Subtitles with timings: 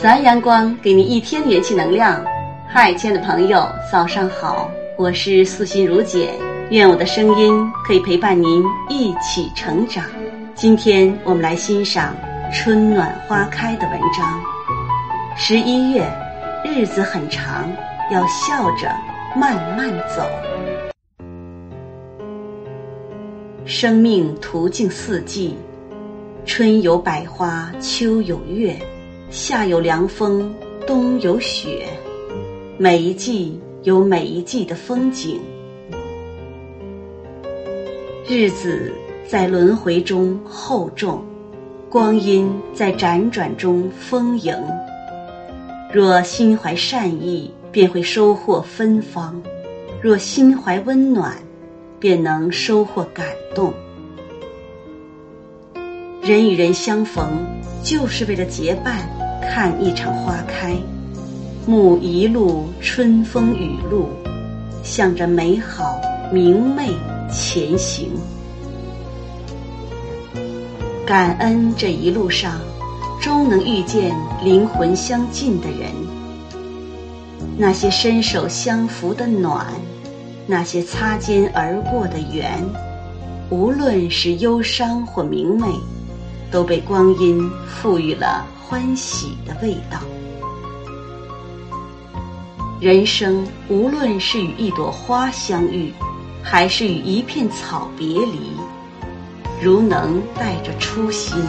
[0.00, 2.24] 咱，阳光，给你一天元气能量。
[2.68, 6.32] 嗨，亲爱的朋友，早上好，我是素心如姐，
[6.70, 10.04] 愿我的声音可以陪伴您一起成长。
[10.54, 12.14] 今天我们来欣赏
[12.52, 14.40] 春暖花开的文章。
[15.36, 16.08] 十一月，
[16.64, 17.68] 日子很长，
[18.12, 18.94] 要笑着
[19.34, 20.30] 慢慢走。
[23.64, 25.58] 生命途径四季，
[26.46, 28.76] 春有百花，秋有月。
[29.30, 30.54] 夏有凉风，
[30.86, 31.86] 冬有雪，
[32.78, 35.38] 每一季有每一季的风景。
[38.26, 38.90] 日子
[39.26, 41.22] 在轮回中厚重，
[41.90, 44.54] 光阴在辗转中丰盈。
[45.92, 49.34] 若心怀善意，便会收获芬芳；
[50.00, 51.36] 若心怀温暖，
[52.00, 53.74] 便能收获感动。
[56.28, 57.26] 人与人相逢，
[57.82, 59.08] 就是为了结伴。
[59.40, 60.76] 看一场花开，
[61.66, 64.10] 沐一路春风雨露，
[64.82, 65.98] 向着美好
[66.30, 66.90] 明媚
[67.32, 68.10] 前行。
[71.06, 72.60] 感恩这一路上，
[73.22, 75.90] 终能遇见灵魂相近的人，
[77.56, 79.66] 那些伸手相扶的暖，
[80.46, 82.62] 那些擦肩而过的缘，
[83.48, 85.68] 无论是忧伤或明媚，
[86.50, 88.46] 都被光阴赋予了。
[88.70, 89.98] 欢喜的味道。
[92.78, 95.90] 人生无论是与一朵花相遇，
[96.42, 98.52] 还是与一片草别离，
[99.62, 101.42] 如能带着初心，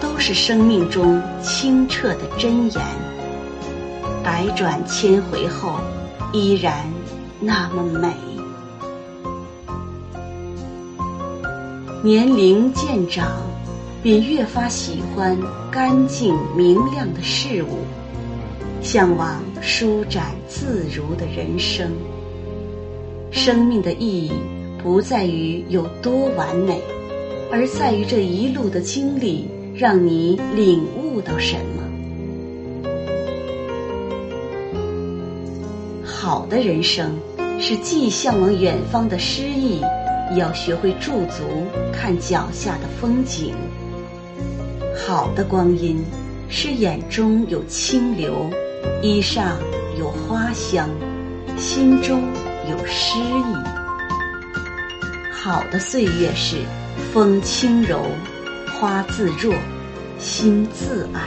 [0.00, 2.82] 都是生命中清澈的真言。
[4.22, 5.78] 百转千回后，
[6.32, 6.90] 依然
[7.40, 8.08] 那么美。
[12.02, 13.30] 年龄渐长。
[14.04, 15.34] 便越发喜欢
[15.72, 17.78] 干净明亮的事物，
[18.82, 21.90] 向往舒展自如的人生。
[23.30, 24.30] 生命的意义
[24.82, 26.82] 不在于有多完美，
[27.50, 31.82] 而在于这一路的经历让你领悟到什么。
[36.04, 37.18] 好的人生
[37.58, 39.80] 是既向往远方的诗意，
[40.34, 41.42] 也要学会驻足
[41.90, 43.54] 看脚下的风景。
[44.96, 46.02] 好的光阴，
[46.48, 48.48] 是眼中有清流，
[49.02, 49.58] 衣上
[49.98, 50.88] 有花香，
[51.56, 52.22] 心中
[52.70, 53.54] 有诗意。
[55.32, 56.58] 好的岁月是
[57.12, 58.06] 风轻柔，
[58.72, 59.52] 花自若，
[60.18, 61.22] 心自安。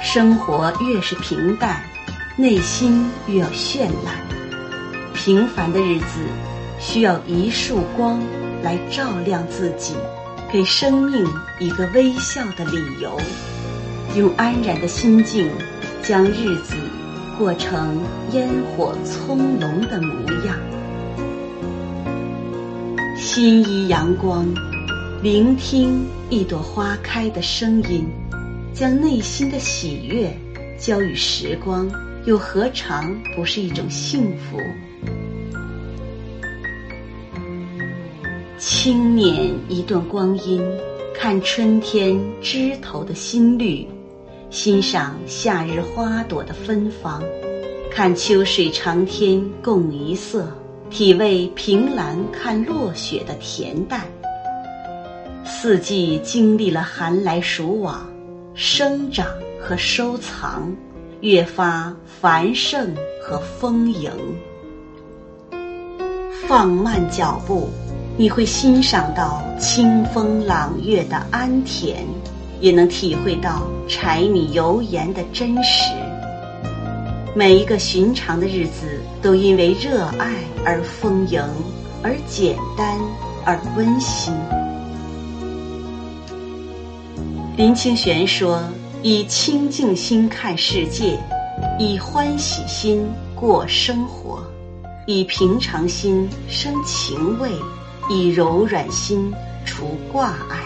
[0.00, 1.82] 生活越是平淡，
[2.36, 4.14] 内心越要绚烂。
[5.14, 6.20] 平凡的日子，
[6.78, 8.20] 需要一束光
[8.62, 9.94] 来照亮自己。
[10.52, 11.26] 给生命
[11.58, 13.18] 一个微笑的理由，
[14.14, 15.50] 用安然的心境，
[16.02, 16.74] 将日子
[17.38, 17.98] 过成
[18.32, 20.12] 烟火葱茏的模
[20.44, 20.54] 样。
[23.16, 24.46] 心依阳光，
[25.22, 28.06] 聆听一朵花开的声音，
[28.74, 30.30] 将内心的喜悦
[30.78, 31.90] 交予时光，
[32.26, 34.58] 又何尝不是一种幸福？
[38.64, 40.62] 轻捻一段光阴，
[41.12, 43.84] 看春天枝头的新绿，
[44.50, 47.20] 欣赏夏日花朵的芬芳，
[47.90, 50.46] 看秋水长天共一色，
[50.90, 54.06] 体味凭栏看落雪的恬淡。
[55.44, 58.08] 四季经历了寒来暑往，
[58.54, 59.26] 生长
[59.60, 60.72] 和收藏，
[61.20, 64.08] 越发繁盛和丰盈。
[66.46, 67.68] 放慢脚步。
[68.22, 71.96] 你会欣赏到清风朗月的安恬，
[72.60, 75.92] 也能体会到柴米油盐的真实。
[77.34, 81.42] 每一个寻常的日子，都因为热爱而丰盈，
[82.00, 82.96] 而简单
[83.44, 84.32] 而温馨。
[87.56, 88.62] 林清玄说
[89.02, 91.18] ：“以清净心看世界，
[91.76, 93.04] 以欢喜心
[93.34, 94.40] 过生活，
[95.08, 97.50] 以平常心生情味。”
[98.08, 99.32] 以柔软心
[99.64, 100.58] 除挂碍，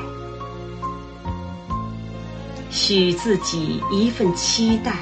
[2.71, 4.93] 许自己一份期待，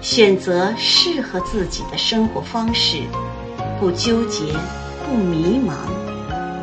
[0.00, 3.02] 选择适合自己的生活方式，
[3.80, 4.52] 不纠结，
[5.06, 5.72] 不迷茫。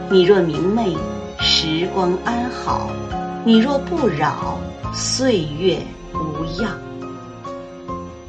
[0.10, 0.96] 你若明媚，
[1.40, 2.90] 时光安好；
[3.44, 4.60] 你若不扰，
[4.94, 5.80] 岁月
[6.14, 6.78] 无恙。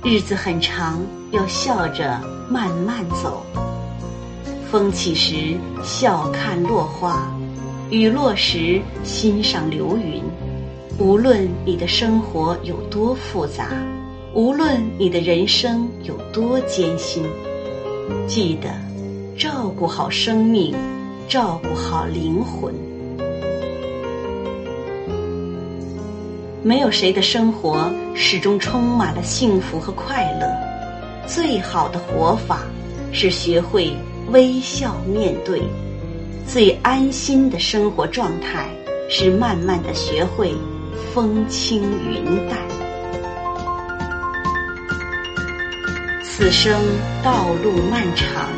[0.03, 1.01] 日子很长，
[1.33, 3.45] 要笑着慢慢走。
[4.71, 7.31] 风起时笑看落花，
[7.89, 10.21] 雨落时欣赏流云。
[10.99, 13.71] 无论你的生活有多复杂，
[14.35, 17.23] 无论你的人生有多艰辛，
[18.27, 18.69] 记得
[19.39, 20.75] 照顾好生命，
[21.29, 22.75] 照顾好灵魂。
[26.63, 30.49] 没有谁的生活始终充满了幸福和快乐。
[31.25, 32.63] 最好的活法
[33.13, 33.93] 是学会
[34.33, 35.63] 微笑面对。
[36.47, 38.69] 最安心的生活状态
[39.11, 40.55] 是慢慢的学会
[41.13, 42.57] 风轻云淡。
[46.23, 46.73] 此生
[47.25, 48.49] 道路漫长，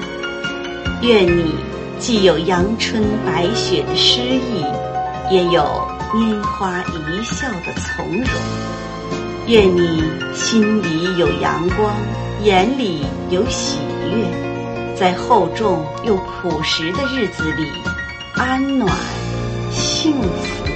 [1.00, 1.54] 愿你
[1.98, 4.64] 既有阳春白雪的诗意，
[5.30, 5.62] 也有
[6.12, 8.28] 拈花一笑的从容。
[9.46, 10.02] 愿你
[10.34, 11.94] 心里有阳光，
[12.42, 13.00] 眼里
[13.30, 13.78] 有喜
[14.12, 14.47] 悦。
[14.98, 17.70] 在厚重又朴实的日子里，
[18.34, 18.92] 安暖
[19.70, 20.67] 幸福。